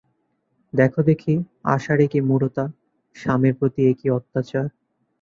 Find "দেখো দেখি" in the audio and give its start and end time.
0.73-1.33